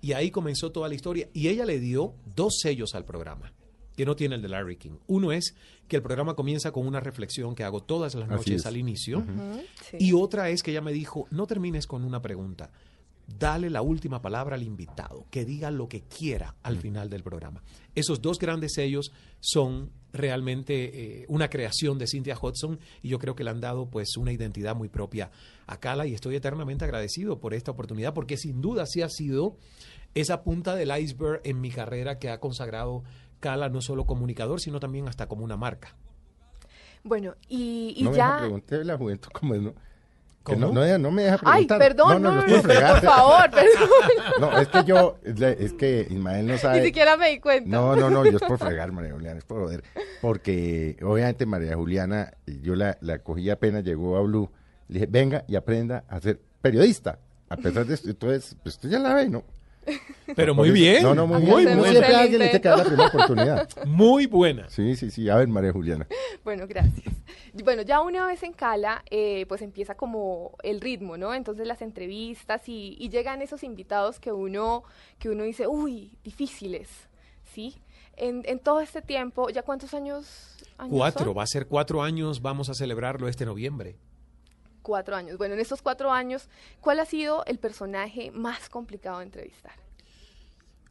Y 0.00 0.12
ahí 0.12 0.30
comenzó 0.30 0.72
toda 0.72 0.88
la 0.88 0.94
historia. 0.94 1.28
Y 1.32 1.48
ella 1.48 1.64
le 1.64 1.78
dio 1.78 2.14
dos 2.34 2.58
sellos 2.60 2.94
al 2.94 3.04
programa, 3.04 3.52
que 3.96 4.04
no 4.06 4.16
tiene 4.16 4.36
el 4.36 4.42
de 4.42 4.48
Larry 4.48 4.76
King. 4.76 4.96
Uno 5.06 5.32
es 5.32 5.54
que 5.86 5.96
el 5.96 6.02
programa 6.02 6.34
comienza 6.34 6.72
con 6.72 6.86
una 6.86 7.00
reflexión 7.00 7.54
que 7.54 7.64
hago 7.64 7.82
todas 7.82 8.14
las 8.14 8.28
noches 8.28 8.60
es. 8.60 8.66
al 8.66 8.76
inicio. 8.76 9.24
Sí. 9.90 9.96
Y 10.00 10.12
otra 10.12 10.50
es 10.50 10.62
que 10.62 10.70
ella 10.70 10.80
me 10.80 10.92
dijo, 10.92 11.26
no 11.30 11.46
termines 11.46 11.86
con 11.86 12.04
una 12.04 12.20
pregunta. 12.22 12.70
Dale 13.28 13.68
la 13.68 13.82
última 13.82 14.22
palabra 14.22 14.56
al 14.56 14.62
invitado, 14.62 15.26
que 15.30 15.44
diga 15.44 15.70
lo 15.70 15.86
que 15.86 16.00
quiera 16.00 16.54
al 16.62 16.78
final 16.78 17.10
del 17.10 17.22
programa. 17.22 17.62
Esos 17.94 18.22
dos 18.22 18.38
grandes 18.38 18.72
sellos 18.72 19.12
son 19.40 19.90
realmente 20.14 21.20
eh, 21.20 21.26
una 21.28 21.50
creación 21.50 21.98
de 21.98 22.06
Cynthia 22.06 22.38
Hudson 22.40 22.80
y 23.02 23.10
yo 23.10 23.18
creo 23.18 23.34
que 23.34 23.44
le 23.44 23.50
han 23.50 23.60
dado 23.60 23.90
pues 23.90 24.16
una 24.16 24.32
identidad 24.32 24.74
muy 24.74 24.88
propia 24.88 25.30
a 25.66 25.78
Cala 25.78 26.06
y 26.06 26.14
estoy 26.14 26.36
eternamente 26.36 26.86
agradecido 26.86 27.38
por 27.38 27.52
esta 27.52 27.70
oportunidad 27.70 28.14
porque 28.14 28.38
sin 28.38 28.62
duda 28.62 28.86
sí 28.86 29.02
ha 29.02 29.10
sido 29.10 29.58
esa 30.14 30.42
punta 30.42 30.74
del 30.74 30.90
iceberg 30.98 31.42
en 31.44 31.60
mi 31.60 31.70
carrera 31.70 32.18
que 32.18 32.30
ha 32.30 32.40
consagrado 32.40 33.04
Cala 33.40 33.68
no 33.68 33.82
solo 33.82 34.06
comunicador 34.06 34.60
sino 34.60 34.80
también 34.80 35.06
hasta 35.06 35.28
como 35.28 35.44
una 35.44 35.58
marca. 35.58 35.94
Bueno, 37.04 37.34
y, 37.46 37.94
y 37.96 38.04
no 38.04 38.10
me 38.10 38.16
ya... 38.16 38.40
la 38.70 38.96
juventud 38.96 39.30
cómo 39.32 39.54
es, 39.54 39.60
¿no? 39.60 39.74
No, 40.56 40.98
no, 40.98 41.10
me 41.10 41.22
deja 41.24 41.38
Ay, 41.44 41.66
preguntar. 41.66 41.78
perdón, 41.78 42.22
no, 42.22 42.30
no, 42.30 42.34
no, 42.36 42.40
no, 42.42 42.46
no, 42.48 42.56
es 42.56 42.62
por 42.62 43.00
favor, 43.02 43.50
perdón. 43.50 43.88
No, 44.40 44.58
es 44.58 44.68
que 44.68 44.84
yo, 44.84 45.18
es 45.24 45.72
que 45.74 46.06
Ismael 46.10 46.46
no 46.46 46.52
Ni 46.54 46.58
sabe. 46.58 46.84
siquiera 46.84 47.16
me 47.16 47.30
di 47.30 47.40
cuenta. 47.40 47.68
No, 47.68 47.96
no, 47.96 48.08
no, 48.10 48.24
yo 48.24 48.36
es 48.38 48.42
por 48.42 48.58
fregar, 48.58 48.92
María 48.92 49.12
Juliana, 49.12 49.38
es 49.38 49.44
por 49.44 49.62
joder. 49.62 49.82
Porque 50.20 50.96
obviamente 51.02 51.46
María 51.46 51.74
Juliana, 51.74 52.32
yo 52.46 52.74
la, 52.74 52.96
la 53.00 53.18
cogí 53.20 53.50
apenas 53.50 53.84
llegó 53.84 54.16
a 54.16 54.22
Blue, 54.22 54.50
le 54.88 54.94
dije, 54.94 55.06
venga 55.10 55.44
y 55.48 55.56
aprenda 55.56 56.04
a 56.08 56.20
ser 56.20 56.40
periodista. 56.60 57.18
A 57.48 57.56
pesar 57.56 57.86
de 57.86 57.94
esto, 57.94 58.10
entonces, 58.10 58.56
pues 58.62 58.74
usted 58.76 58.90
ya 58.90 58.98
la 58.98 59.14
ve, 59.14 59.28
¿no? 59.28 59.42
Pero 60.36 60.54
muy 60.54 60.70
bien. 60.70 61.02
No, 61.02 61.14
no, 61.14 61.26
muy, 61.26 61.40
Muy 61.40 61.64
bien. 61.64 61.78
Buena. 61.78 61.92
siempre 61.92 62.14
alguien 62.14 62.40
le 62.40 62.60
que 62.60 62.68
la 62.68 62.84
primera 62.84 63.08
oportunidad. 63.08 63.68
Muy 63.86 64.26
buena. 64.26 64.68
Sí, 64.68 64.96
sí, 64.96 65.10
sí. 65.10 65.28
A 65.30 65.36
ver, 65.36 65.48
María 65.48 65.72
Juliana. 65.72 66.06
Bueno, 66.44 66.66
gracias. 66.66 67.14
Bueno, 67.64 67.82
ya 67.82 68.00
una 68.00 68.26
vez 68.26 68.42
en 68.42 68.52
Cala, 68.52 69.02
eh, 69.10 69.44
pues 69.48 69.60
empieza 69.62 69.96
como 69.96 70.56
el 70.62 70.80
ritmo, 70.80 71.16
¿no? 71.16 71.34
Entonces 71.34 71.66
las 71.66 71.82
entrevistas 71.82 72.68
y, 72.68 72.96
y 72.98 73.08
llegan 73.10 73.42
esos 73.42 73.62
invitados 73.62 74.18
que 74.18 74.32
uno, 74.32 74.84
que 75.18 75.28
uno 75.28 75.44
dice, 75.44 75.66
uy, 75.66 76.16
difíciles, 76.24 76.88
¿sí? 77.52 77.74
En, 78.16 78.42
en 78.46 78.58
todo 78.58 78.80
este 78.80 79.02
tiempo, 79.02 79.50
¿ya 79.50 79.62
cuántos 79.62 79.94
años? 79.94 80.56
años 80.78 80.94
Cuatro, 80.96 81.26
son? 81.26 81.38
va 81.38 81.42
a 81.42 81.46
ser 81.46 81.66
cuatro 81.66 82.02
años, 82.02 82.40
vamos 82.40 82.68
a 82.68 82.74
celebrarlo 82.74 83.28
este 83.28 83.44
noviembre. 83.44 83.96
Cuatro 84.82 85.16
años. 85.16 85.36
Bueno, 85.36 85.54
en 85.54 85.60
estos 85.60 85.82
cuatro 85.82 86.10
años, 86.12 86.48
¿cuál 86.80 87.00
ha 87.00 87.04
sido 87.04 87.44
el 87.44 87.58
personaje 87.58 88.30
más 88.30 88.68
complicado 88.68 89.18
de 89.18 89.24
entrevistar? 89.24 89.74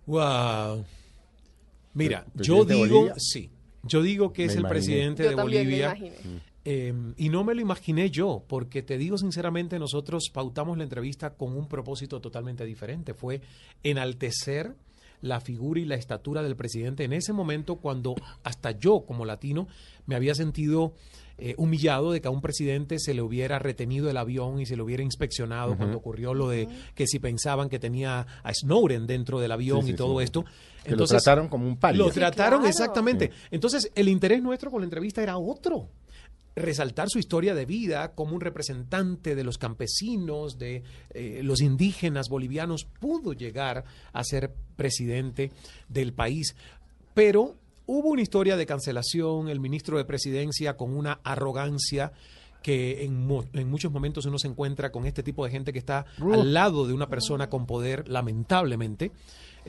Wow. 0.05 0.85
Mira, 1.93 2.25
¿El 2.35 2.41
yo 2.41 2.63
digo, 2.63 3.09
sí, 3.17 3.49
yo 3.87 4.01
digo 4.01 4.33
que 4.33 4.45
Me 4.45 4.51
es 4.51 4.55
el 4.55 4.63
presidente 4.65 5.23
Yo 5.23 5.29
de 5.29 5.35
Bolivia. 5.35 5.95
eh, 6.65 6.93
y 7.17 7.29
no 7.29 7.43
me 7.43 7.55
lo 7.55 7.61
imaginé 7.61 8.09
yo, 8.09 8.43
porque 8.47 8.81
te 8.81 8.97
digo 8.97 9.17
sinceramente, 9.17 9.79
nosotros 9.79 10.29
pautamos 10.33 10.77
la 10.77 10.83
entrevista 10.83 11.31
con 11.31 11.55
un 11.57 11.67
propósito 11.67 12.19
totalmente 12.19 12.65
diferente. 12.65 13.13
Fue 13.13 13.41
enaltecer 13.83 14.75
la 15.21 15.39
figura 15.41 15.79
y 15.79 15.85
la 15.85 15.95
estatura 15.95 16.43
del 16.43 16.55
presidente 16.55 17.03
en 17.03 17.13
ese 17.13 17.33
momento 17.33 17.77
cuando 17.77 18.15
hasta 18.43 18.71
yo 18.71 19.03
como 19.07 19.25
latino 19.25 19.67
me 20.05 20.15
había 20.15 20.35
sentido 20.35 20.93
eh, 21.39 21.53
humillado 21.57 22.11
de 22.11 22.21
que 22.21 22.27
a 22.27 22.31
un 22.31 22.41
presidente 22.41 22.97
se 22.99 23.13
le 23.13 23.21
hubiera 23.21 23.59
retenido 23.59 24.09
el 24.09 24.17
avión 24.17 24.59
y 24.59 24.65
se 24.65 24.75
le 24.75 24.81
hubiera 24.81 25.03
inspeccionado 25.03 25.77
cuando 25.77 25.97
ocurrió 25.97 26.33
lo 26.33 26.49
de 26.49 26.67
que 26.95 27.05
si 27.07 27.19
pensaban 27.19 27.69
que 27.69 27.77
tenía 27.79 28.25
a 28.43 28.53
Snowden 28.53 29.05
dentro 29.07 29.39
del 29.39 29.51
avión 29.51 29.81
Sí, 29.83 29.89
y 29.89 29.91
sí, 29.91 29.97
todo 29.97 30.17
sí. 30.17 30.23
esto. 30.23 30.45
Que 30.83 30.95
lo 30.95 31.05
trataron 31.05 31.47
como 31.49 31.67
un 31.67 31.77
paria. 31.77 31.99
Lo 31.99 32.09
Sí, 32.09 32.15
trataron 32.15 32.61
claro. 32.61 32.69
exactamente. 32.69 33.31
Entonces, 33.51 33.91
el 33.93 34.07
interés 34.09 34.41
nuestro 34.41 34.71
con 34.71 34.81
la 34.81 34.85
entrevista 34.85 35.21
era 35.21 35.37
otro. 35.37 35.89
Resaltar 36.55 37.07
su 37.09 37.19
historia 37.19 37.53
de 37.53 37.65
vida 37.67 38.15
como 38.15 38.33
un 38.33 38.41
representante 38.41 39.35
de 39.35 39.43
los 39.43 39.59
campesinos, 39.59 40.57
de 40.57 40.81
eh, 41.11 41.41
los 41.43 41.61
indígenas 41.61 42.29
bolivianos, 42.29 42.85
pudo 42.99 43.33
llegar 43.33 43.83
a 44.11 44.23
ser 44.23 44.51
presidente 44.75 45.51
del 45.87 46.13
país. 46.13 46.55
Pero 47.13 47.55
hubo 47.87 48.09
una 48.09 48.21
historia 48.21 48.55
de 48.55 48.65
cancelación, 48.67 49.49
el 49.49 49.59
ministro 49.59 49.97
de 49.97 50.05
Presidencia 50.05 50.77
con 50.77 50.95
una 50.95 51.19
arrogancia 51.23 52.11
que 52.61 53.03
en, 53.05 53.27
en 53.53 53.69
muchos 53.69 53.91
momentos 53.91 54.25
uno 54.25 54.37
se 54.37 54.47
encuentra 54.47 54.91
con 54.91 55.05
este 55.05 55.23
tipo 55.23 55.45
de 55.45 55.51
gente 55.51 55.71
que 55.73 55.79
está 55.79 56.05
Uh. 56.21 56.33
al 56.33 56.53
lado 56.53 56.85
de 56.85 56.93
una 56.93 57.07
persona 57.07 57.49
con 57.49 57.65
poder, 57.65 58.07
lamentablemente. 58.07 59.11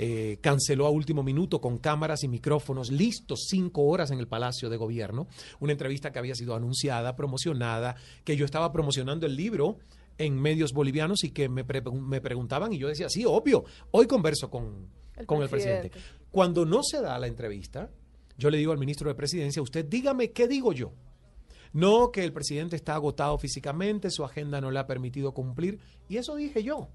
Eh, 0.01 0.39
canceló 0.41 0.87
a 0.87 0.91
último 0.91 1.25
minuto 1.25 1.61
con 1.61 1.79
cámaras 1.79 2.23
y 2.23 2.29
micrófonos 2.29 2.91
listos 2.93 3.47
cinco 3.49 3.83
horas 3.83 4.11
en 4.13 4.21
el 4.21 4.29
Palacio 4.29 4.69
de 4.71 4.77
Gobierno. 4.77 5.27
Una 5.59 5.73
entrevista 5.73 6.13
que 6.13 6.19
había 6.21 6.37
sido 6.37 6.55
anunciada, 6.55 7.17
promocionada, 7.17 7.97
que 8.25 8.37
yo 8.37 8.45
estaba 8.45 8.71
promocionando 8.73 9.27
el 9.27 9.35
libro 9.37 9.79
en 10.17 10.41
medios 10.41 10.73
bolivianos 10.73 11.25
y 11.25 11.31
que 11.31 11.49
me, 11.49 11.65
pre- 11.65 11.83
me 11.83 12.21
preguntaban 12.21 12.73
y 12.73 12.79
yo 12.79 12.89
decía, 12.89 13.09
sí, 13.09 13.25
obvio, 13.27 13.65
hoy 13.91 14.07
converso 14.07 14.51
con 14.51 14.87
El 15.17 15.27
con 15.27 15.43
el 15.43 15.49
presidente. 15.49 15.91
Cuando 16.31 16.65
no 16.65 16.83
se 16.83 17.01
da 17.01 17.19
la 17.19 17.27
entrevista, 17.27 17.91
yo 18.39 18.51
le 18.51 18.59
digo 18.59 18.73
al 18.73 18.79
ministro 18.79 19.09
de 19.09 19.17
Presidencia, 19.17 19.61
usted 19.61 19.85
dígame 19.85 20.31
qué 20.31 20.47
digo 20.47 20.73
yo. 20.73 20.93
No 21.73 22.11
que 22.13 22.25
el 22.25 22.33
presidente 22.33 22.77
está 22.77 22.95
agotado 22.95 23.37
físicamente, 23.37 24.11
su 24.11 24.25
agenda 24.25 24.61
no 24.61 24.71
le 24.71 24.79
ha 24.79 24.87
permitido 24.87 25.33
cumplir. 25.33 25.81
Y 26.09 26.17
eso 26.17 26.37
dije 26.37 26.63
yo. 26.63 26.89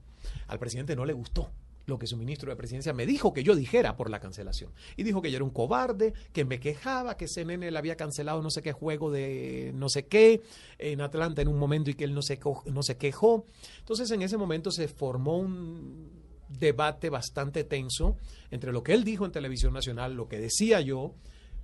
Al 0.48 0.58
presidente 0.58 0.96
no 0.96 1.06
le 1.06 1.14
gustó. 1.14 1.52
lo 1.86 2.00
que 2.00 2.08
su 2.08 2.16
ministro 2.16 2.50
de 2.50 2.56
presidencia 2.56 2.94
me 2.94 3.06
dijo 3.06 3.34
que 3.34 3.44
yo 3.44 3.56
dijera 3.56 3.98
por 3.98 4.10
la 4.10 4.22
cancelación. 4.22 4.72
Y 4.96 5.04
dijo 5.04 5.22
que 5.22 5.30
yo 5.30 5.36
era 5.36 5.44
un 5.44 5.52
cobarde, 5.52 6.14
que 6.32 6.46
me 6.46 6.62
quejaba, 6.62 7.18
que 7.18 7.28
CNN 7.28 7.70
le 7.70 7.78
había 7.78 7.98
cancelado 7.98 8.42
no 8.42 8.50
sé 8.50 8.62
qué 8.62 8.72
juego 8.72 9.12
de 9.12 9.74
no 9.76 9.90
sé 9.90 10.06
qué 10.06 10.42
en 10.80 11.02
Atlanta 11.02 11.42
en 11.42 11.50
un 11.50 11.60
momento 11.60 11.90
y 11.90 11.96
que 11.96 12.06
él 12.06 12.14
no 12.14 12.22
se, 12.22 12.40
no 12.68 12.84
se 12.84 12.96
quejó. 12.96 13.46
Entonces 13.80 14.10
en 14.12 14.22
ese 14.22 14.38
momento 14.38 14.72
se 14.72 14.88
formó 14.88 15.38
un 15.38 16.10
debate 16.48 17.10
bastante 17.10 17.66
tenso 17.66 18.16
entre 18.50 18.72
lo 18.72 18.82
que 18.82 18.94
él 18.94 19.04
dijo 19.04 19.26
en 19.26 19.34
televisión 19.34 19.74
nacional, 19.74 20.14
lo 20.14 20.30
que 20.30 20.40
decía 20.40 20.80
yo, 20.80 21.16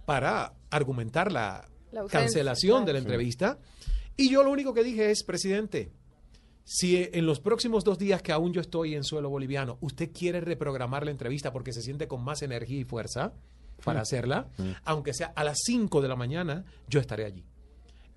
para 0.09 0.55
argumentar 0.71 1.31
la, 1.31 1.69
La 1.91 2.01
ausencia, 2.01 2.19
cancelación 2.21 2.77
claro. 2.77 2.85
de 2.87 2.93
la 2.93 2.97
entrevista. 2.97 3.59
Y 4.17 4.31
yo 4.31 4.41
lo 4.41 4.49
único 4.49 4.73
que 4.73 4.83
dije 4.83 5.11
es, 5.11 5.23
presidente, 5.23 5.91
si 6.63 7.07
en 7.13 7.27
los 7.27 7.39
próximos 7.39 7.83
dos 7.83 7.99
días 7.99 8.23
que 8.23 8.31
aún 8.31 8.51
yo 8.51 8.59
estoy 8.59 8.95
en 8.95 9.03
suelo 9.03 9.29
boliviano, 9.29 9.77
usted 9.81 10.09
quiere 10.11 10.41
reprogramar 10.41 11.05
la 11.05 11.11
entrevista 11.11 11.53
porque 11.53 11.73
se 11.73 11.83
siente 11.83 12.07
con 12.07 12.23
más 12.23 12.41
energía 12.41 12.79
y 12.79 12.85
fuerza 12.85 13.33
para 13.85 14.01
hacerla, 14.01 14.49
aunque 14.83 15.13
sea 15.13 15.27
a 15.35 15.43
las 15.43 15.59
5 15.63 16.01
de 16.01 16.07
la 16.07 16.15
mañana, 16.15 16.65
yo 16.87 16.99
estaré 16.99 17.25
allí. 17.25 17.45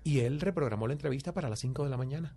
Y 0.03 0.21
él 0.21 0.41
reprogramó 0.41 0.87
la 0.87 0.93
entrevista 0.93 1.31
para 1.31 1.47
las 1.47 1.59
5 1.59 1.83
de 1.83 1.89
la 1.91 1.97
mañana. 1.97 2.35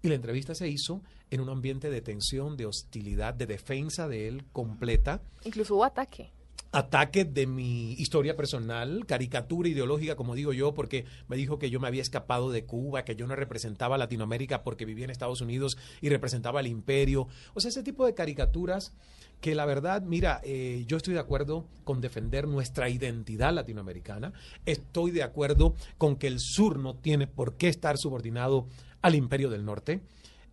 Y 0.00 0.08
la 0.08 0.14
entrevista 0.14 0.54
se 0.54 0.70
hizo 0.70 1.02
en 1.28 1.42
un 1.42 1.50
ambiente 1.50 1.90
de 1.90 2.00
tensión, 2.00 2.56
de 2.56 2.64
hostilidad, 2.64 3.34
de 3.34 3.44
defensa 3.44 4.08
de 4.08 4.26
él 4.26 4.46
completa 4.52 5.20
Incluso 5.44 5.74
hubo 5.74 5.84
ataque. 5.84 6.32
Ataque 6.72 7.24
de 7.24 7.46
mi 7.46 7.92
historia 7.94 8.36
personal, 8.36 9.06
caricatura 9.06 9.68
ideológica, 9.68 10.16
como 10.16 10.34
digo 10.34 10.52
yo, 10.52 10.74
porque 10.74 11.04
me 11.28 11.36
dijo 11.36 11.58
que 11.58 11.70
yo 11.70 11.80
me 11.80 11.88
había 11.88 12.02
escapado 12.02 12.50
de 12.50 12.64
Cuba, 12.64 13.04
que 13.04 13.16
yo 13.16 13.26
no 13.26 13.36
representaba 13.36 13.98
Latinoamérica 13.98 14.62
porque 14.62 14.84
vivía 14.84 15.04
en 15.04 15.10
Estados 15.10 15.40
Unidos 15.40 15.78
y 16.00 16.08
representaba 16.08 16.60
al 16.60 16.66
imperio. 16.66 17.28
O 17.54 17.60
sea, 17.60 17.70
ese 17.70 17.82
tipo 17.82 18.04
de 18.04 18.14
caricaturas 18.14 18.92
que 19.40 19.54
la 19.54 19.66
verdad, 19.66 20.02
mira, 20.02 20.40
eh, 20.42 20.84
yo 20.86 20.96
estoy 20.96 21.14
de 21.14 21.20
acuerdo 21.20 21.66
con 21.84 22.00
defender 22.00 22.48
nuestra 22.48 22.88
identidad 22.90 23.52
latinoamericana, 23.52 24.32
estoy 24.66 25.12
de 25.12 25.22
acuerdo 25.22 25.74
con 25.96 26.16
que 26.16 26.26
el 26.26 26.40
sur 26.40 26.78
no 26.78 26.96
tiene 26.96 27.26
por 27.26 27.56
qué 27.56 27.68
estar 27.68 27.98
subordinado 27.98 28.66
al 29.00 29.14
imperio 29.14 29.48
del 29.48 29.64
norte. 29.64 30.00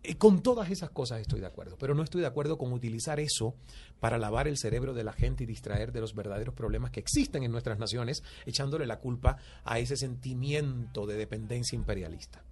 Eh, 0.02 0.16
con 0.16 0.42
todas 0.42 0.70
esas 0.70 0.90
cosas 0.90 1.20
estoy 1.20 1.40
de 1.40 1.46
acuerdo, 1.46 1.76
pero 1.78 1.94
no 1.94 2.02
estoy 2.02 2.20
de 2.20 2.26
acuerdo 2.26 2.58
con 2.58 2.72
utilizar 2.72 3.20
eso 3.20 3.54
para 4.00 4.18
lavar 4.18 4.48
el 4.48 4.58
cerebro 4.58 4.94
de 4.94 5.04
la 5.04 5.12
gente 5.12 5.44
y 5.44 5.46
distraer 5.46 5.92
de 5.92 6.00
los 6.00 6.14
verdaderos 6.14 6.54
problemas 6.54 6.90
que 6.90 7.00
existen 7.00 7.42
en 7.42 7.52
nuestras 7.52 7.78
naciones, 7.78 8.22
echándole 8.44 8.86
la 8.86 9.00
culpa 9.00 9.38
a 9.64 9.78
ese 9.78 9.96
sentimiento 9.96 11.06
de 11.06 11.16
dependencia 11.16 11.76
imperialista. 11.76 12.42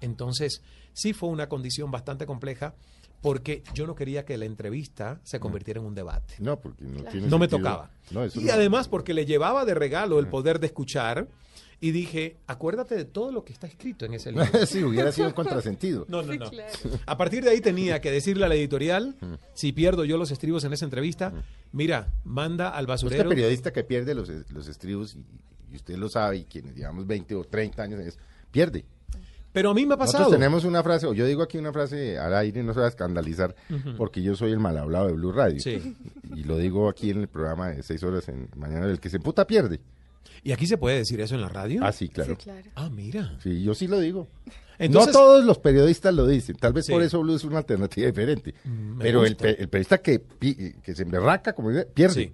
Entonces, 0.00 0.62
sí 0.92 1.12
fue 1.12 1.28
una 1.28 1.48
condición 1.48 1.90
bastante 1.90 2.26
compleja 2.26 2.74
porque 3.22 3.62
yo 3.72 3.86
no 3.86 3.94
quería 3.94 4.24
que 4.26 4.36
la 4.36 4.44
entrevista 4.44 5.20
se 5.22 5.40
convirtiera 5.40 5.80
en 5.80 5.86
un 5.86 5.94
debate. 5.94 6.34
No, 6.40 6.60
porque 6.60 6.84
no 6.84 6.96
Claro. 6.98 7.10
tiene 7.12 7.26
No 7.28 7.38
me 7.38 7.48
tocaba. 7.48 7.90
No, 8.10 8.24
eso 8.24 8.40
y 8.40 8.44
no. 8.44 8.52
además 8.52 8.88
porque 8.88 9.14
le 9.14 9.24
llevaba 9.24 9.64
de 9.64 9.74
regalo 9.74 10.18
el 10.18 10.26
poder 10.26 10.58
de 10.60 10.66
escuchar 10.66 11.28
y 11.80 11.90
dije, 11.90 12.36
acuérdate 12.46 12.94
de 12.96 13.04
todo 13.04 13.32
lo 13.32 13.44
que 13.44 13.52
está 13.52 13.66
escrito 13.66 14.04
en 14.04 14.14
ese 14.14 14.30
libro. 14.32 14.46
sí, 14.66 14.84
hubiera 14.84 15.10
sido 15.12 15.28
un 15.28 15.32
contrasentido. 15.34 16.04
No, 16.08 16.22
no, 16.22 16.32
Sí, 16.32 16.38
no. 16.38 16.50
claro. 16.50 16.72
A 17.06 17.16
partir 17.16 17.42
de 17.44 17.50
ahí 17.50 17.60
tenía 17.60 18.00
que 18.00 18.10
decirle 18.12 18.44
a 18.44 18.48
la 18.48 18.54
editorial, 18.54 19.16
si 19.54 19.72
pierdo 19.72 20.04
yo 20.04 20.16
los 20.18 20.30
estribos 20.30 20.62
en 20.64 20.72
esa 20.72 20.84
entrevista, 20.84 21.32
mira, 21.72 22.12
manda 22.24 22.68
al 22.70 22.84
Usted 22.84 22.88
basurero. 23.06 23.28
periodista 23.30 23.72
que 23.72 23.82
pierde 23.84 24.14
los, 24.14 24.28
los 24.50 24.68
estribos, 24.68 25.14
y, 25.16 25.24
y 25.72 25.76
usted 25.76 25.96
lo 25.96 26.08
sabe, 26.08 26.38
y 26.38 26.44
quienes 26.44 26.74
llevamos 26.76 27.06
20 27.06 27.34
o 27.36 27.44
30 27.44 27.82
años 27.82 28.00
en 28.00 28.06
eso, 28.08 28.18
pierde. 28.52 28.84
Pero 29.52 29.70
a 29.70 29.74
mí 29.74 29.84
me 29.84 29.94
ha 29.94 29.96
pasado. 29.98 30.20
Nosotros 30.24 30.38
tenemos 30.40 30.64
una 30.64 30.82
frase, 30.82 31.06
o 31.06 31.12
yo 31.14 31.26
digo 31.26 31.42
aquí 31.42 31.58
una 31.58 31.72
frase 31.72 32.18
al 32.18 32.34
aire, 32.34 32.62
no 32.62 32.72
se 32.72 32.80
va 32.80 32.86
a 32.86 32.88
escandalizar, 32.88 33.54
porque 33.98 34.22
yo 34.22 34.34
soy 34.34 34.50
el 34.52 34.58
mal 34.58 34.78
hablado 34.78 35.08
de 35.08 35.12
Blue 35.12 35.32
Radio. 35.32 35.60
Sí. 35.60 35.94
Y 36.34 36.44
lo 36.44 36.56
digo 36.56 36.88
aquí 36.88 37.10
en 37.10 37.20
el 37.20 37.28
programa 37.28 37.68
de 37.68 37.82
6 37.82 38.02
horas 38.04 38.28
en 38.28 38.48
mañana, 38.56 38.86
el 38.86 38.98
que 38.98 39.10
se 39.10 39.20
puta 39.20 39.46
pierde. 39.46 39.80
¿Y 40.42 40.52
aquí 40.52 40.66
se 40.66 40.78
puede 40.78 40.96
decir 40.98 41.20
eso 41.20 41.34
en 41.34 41.42
la 41.42 41.48
radio? 41.48 41.80
Ah, 41.84 41.92
sí, 41.92 42.08
claro. 42.08 42.34
Sí, 42.38 42.44
claro. 42.44 42.68
Ah, 42.74 42.88
mira. 42.90 43.36
Sí, 43.42 43.62
yo 43.62 43.74
sí 43.74 43.86
lo 43.86 44.00
digo. 44.00 44.28
Entonces, 44.78 45.12
no 45.14 45.20
todos 45.20 45.44
los 45.44 45.58
periodistas 45.58 46.14
lo 46.14 46.26
dicen, 46.26 46.56
tal 46.56 46.72
vez 46.72 46.86
Sí. 46.86 46.92
por 46.92 47.02
eso 47.02 47.20
Blue 47.20 47.36
es 47.36 47.44
una 47.44 47.58
alternativa 47.58 48.06
diferente. 48.06 48.54
Mm, 48.64 48.96
me 48.96 49.04
Pero 49.04 49.24
el, 49.24 49.36
el 49.40 49.68
periodista 49.68 49.98
que, 49.98 50.18
pi- 50.18 50.72
que 50.82 50.94
se 50.94 51.02
emberraca, 51.02 51.52
como 51.52 51.70
dice, 51.70 51.84
pierde. 51.92 52.14
Sí. 52.14 52.32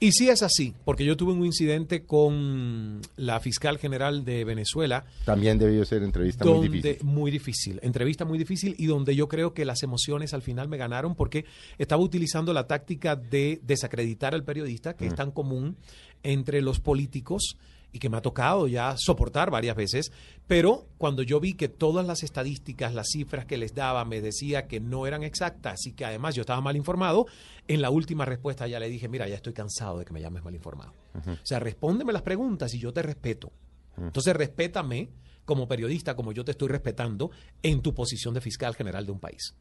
Y 0.00 0.12
sí 0.12 0.28
es 0.28 0.42
así, 0.42 0.74
porque 0.84 1.04
yo 1.04 1.16
tuve 1.16 1.32
un 1.32 1.44
incidente 1.44 2.04
con 2.04 3.00
la 3.16 3.40
fiscal 3.40 3.78
general 3.78 4.24
de 4.24 4.44
Venezuela 4.44 5.04
También 5.24 5.58
debió 5.58 5.84
ser 5.84 6.02
entrevista 6.02 6.44
donde, 6.44 6.68
muy 6.68 6.78
difícil. 6.78 7.06
muy 7.06 7.30
difícil, 7.30 7.80
entrevista 7.82 8.24
muy 8.24 8.38
difícil 8.38 8.74
y 8.78 8.86
donde 8.86 9.14
yo 9.16 9.28
creo 9.28 9.54
que 9.54 9.64
las 9.64 9.82
emociones 9.82 10.34
al 10.34 10.42
final 10.42 10.68
me 10.68 10.76
ganaron 10.76 11.14
porque 11.14 11.44
estaba 11.78 12.02
utilizando 12.02 12.52
la 12.52 12.66
táctica 12.66 13.16
de 13.16 13.60
desacreditar 13.62 14.34
al 14.34 14.44
periodista, 14.44 14.94
que 14.94 15.06
es 15.06 15.14
tan 15.14 15.30
común 15.30 15.76
entre 16.22 16.62
los 16.62 16.80
políticos 16.80 17.56
y 17.94 18.00
que 18.00 18.08
me 18.08 18.16
ha 18.16 18.22
tocado 18.22 18.66
ya 18.66 18.96
soportar 18.98 19.52
varias 19.52 19.76
veces, 19.76 20.10
pero 20.48 20.88
cuando 20.98 21.22
yo 21.22 21.38
vi 21.38 21.54
que 21.54 21.68
todas 21.68 22.04
las 22.04 22.24
estadísticas, 22.24 22.92
las 22.92 23.06
cifras 23.12 23.46
que 23.46 23.56
les 23.56 23.72
daba 23.72 24.04
me 24.04 24.20
decía 24.20 24.66
que 24.66 24.80
no 24.80 25.06
eran 25.06 25.22
exactas 25.22 25.86
y 25.86 25.92
que 25.92 26.04
además 26.04 26.34
yo 26.34 26.40
estaba 26.40 26.60
mal 26.60 26.76
informado, 26.76 27.26
en 27.68 27.80
la 27.80 27.90
última 27.90 28.24
respuesta 28.24 28.66
ya 28.66 28.80
le 28.80 28.88
dije, 28.88 29.08
mira, 29.08 29.28
ya 29.28 29.36
estoy 29.36 29.52
cansado 29.52 30.00
de 30.00 30.04
que 30.04 30.12
me 30.12 30.20
llames 30.20 30.42
mal 30.42 30.56
informado. 30.56 30.92
O 31.14 31.46
sea, 31.46 31.60
respóndeme 31.60 32.12
las 32.12 32.22
preguntas 32.22 32.74
y 32.74 32.80
yo 32.80 32.92
te 32.92 33.00
respeto. 33.00 33.52
Entonces, 33.96 34.34
respétame 34.34 35.10
como 35.44 35.68
periodista, 35.68 36.16
como 36.16 36.32
yo 36.32 36.44
te 36.44 36.50
estoy 36.50 36.66
respetando, 36.66 37.30
en 37.62 37.80
tu 37.80 37.94
posición 37.94 38.34
de 38.34 38.40
fiscal 38.40 38.74
general 38.74 39.06
de 39.06 39.12
un 39.12 39.20
país. 39.20 39.54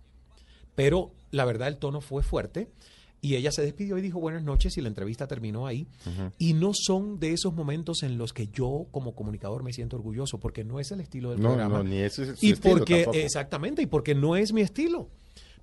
Pero 0.73 1.11
la 1.29 1.45
verdad, 1.45 1.67
el 1.67 1.77
tono 1.77 2.01
fue 2.01 2.23
fuerte 2.23 2.71
y 3.23 3.35
ella 3.37 3.51
se 3.51 3.63
despidió 3.63 3.97
y 3.97 4.01
dijo 4.01 4.19
buenas 4.19 4.43
noches 4.43 4.77
y 4.77 4.81
la 4.81 4.89
entrevista 4.89 5.25
terminó 5.27 5.65
ahí. 5.65 5.87
Y 6.37 6.53
no 6.53 6.71
son 6.73 7.19
de 7.19 7.31
esos 7.33 7.53
momentos 7.53 8.03
en 8.03 8.17
los 8.19 8.33
que 8.33 8.47
yo, 8.49 8.85
como 8.91 9.15
comunicador, 9.15 9.63
me 9.63 9.73
siento 9.73 9.95
orgulloso, 9.95 10.39
porque 10.39 10.63
no 10.63 10.79
es 10.79 10.91
el 10.91 10.99
estilo 11.01 11.31
del 11.31 11.39
No, 11.41 11.49
programa. 11.49 11.77
no, 11.79 11.83
ni 11.85 11.97
ese 11.97 12.23
es 12.23 12.39
su 12.39 12.45
y 12.45 12.51
estilo 12.51 12.75
porque, 12.77 12.95
tampoco. 13.05 13.17
exactamente, 13.17 13.81
y 13.81 13.85
porque 13.87 14.13
no 14.13 14.35
es 14.35 14.53
mi 14.53 14.61
estilo. 14.61 15.09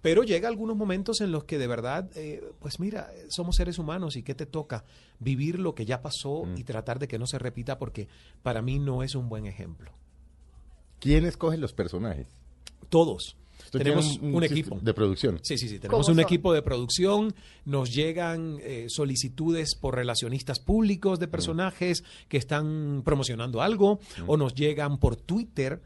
Pero 0.03 0.23
llega 0.23 0.49
algunos 0.49 0.77
momentos 0.79 1.21
en 1.21 1.31
los 1.31 1.45
que 1.45 1.59
de 1.59 1.67
verdad, 1.67 2.11
eh, 2.17 2.43
pues 2.59 2.81
mira, 2.81 3.11
somos 3.29 3.57
seres 3.57 3.79
humanos 3.79 4.17
y 4.17 4.23
¿qué 4.23 4.35
te 4.35 4.47
toca? 4.47 4.83
Vivir 5.19 5.59
lo 5.59 5.75
que 5.75 5.85
ya 5.85 6.01
pasó 6.01 6.45
Mm. 6.47 6.57
y 6.57 6.65
tratar 6.65 6.99
de 6.99 7.07
que 7.07 7.19
no 7.19 7.27
se 7.27 7.39
repita 7.39 7.79
porque 7.79 8.09
para 8.43 8.63
mí 8.63 8.79
no 8.79 9.03
es 9.03 9.15
un 9.15 9.29
buen 9.29 9.45
ejemplo. 9.45 9.93
¿Quién 10.99 11.27
escoge 11.27 11.59
los 11.59 11.75
personajes? 11.75 12.29
Todos. 12.89 13.37
Tenemos 13.71 14.19
un, 14.21 14.43
equipo. 14.43 14.79
de 14.81 14.95
producción. 14.95 15.39
Sí, 15.43 15.57
sí, 15.57 15.69
sí. 15.69 15.79
Tenemos 15.79 16.07
¿Cómo 16.07 16.13
un 16.13 16.17
son? 16.17 16.21
equipo 16.21 16.53
de 16.53 16.63
producción. 16.63 17.35
Nos 17.65 17.95
llegan 17.95 18.59
eh, 18.63 18.87
solicitudes 18.89 19.75
por 19.75 19.95
relacionistas 19.95 20.59
públicos 20.59 21.19
de 21.19 21.29
personajes 21.29 22.05
que 22.29 22.37
están 22.37 23.03
promocionando 23.05 23.63
algo 23.63 24.01
o 24.27 24.37
nos 24.37 24.55
llegan 24.55 24.99
por 24.99 25.17
Twitter. 25.17 25.81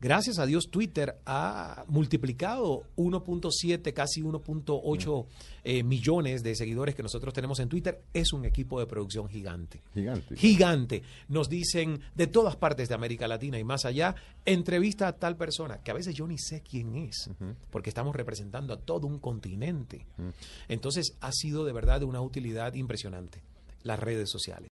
Gracias 0.00 0.38
a 0.38 0.46
Dios, 0.46 0.70
Twitter 0.70 1.16
ha 1.26 1.84
multiplicado 1.88 2.84
1.7, 2.96 3.92
casi 3.92 4.22
1.8 4.22 5.26
eh, 5.62 5.82
millones 5.82 6.42
de 6.42 6.54
seguidores 6.54 6.94
que 6.94 7.02
nosotros 7.02 7.34
tenemos 7.34 7.60
en 7.60 7.68
Twitter. 7.68 8.00
Es 8.14 8.32
un 8.32 8.46
equipo 8.46 8.80
de 8.80 8.86
producción 8.86 9.28
gigante 9.28 9.82
Gigante. 9.92 10.36
gigante. 10.36 11.02
Nos 11.28 11.50
dicen 11.50 12.00
de 12.14 12.26
todas 12.26 12.56
partes 12.56 12.88
de 12.88 12.94
América 12.94 13.28
Latina 13.28 13.58
y 13.58 13.64
más 13.64 13.84
allá, 13.84 14.14
entrevista 14.46 15.06
a 15.06 15.12
tal 15.12 15.36
persona, 15.36 15.82
que 15.82 15.90
a 15.90 15.94
veces 15.94 16.14
yo 16.14 16.26
ni 16.26 16.38
sé 16.38 16.62
quién 16.62 16.96
es, 16.96 17.30
porque 17.70 17.90
estamos 17.90 18.16
representando 18.16 18.72
a 18.72 18.78
todo 18.78 19.06
un 19.06 19.18
continente. 19.18 20.06
Entonces 20.68 21.12
ha 21.20 21.30
sido 21.32 21.64
de 21.64 21.72
verdad 21.72 22.00
de 22.00 22.06
una 22.06 22.22
utilidad 22.22 22.72
impresionante 22.74 23.42
las 23.82 23.98
redes 23.98 24.30
sociales. 24.30 24.68